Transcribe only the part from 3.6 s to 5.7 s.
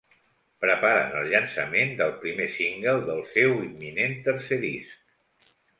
imminent tercer disc.